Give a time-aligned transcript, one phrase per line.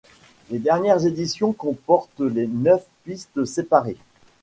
[0.49, 3.97] Les dernières éditions comportent les neuf pistes séparées.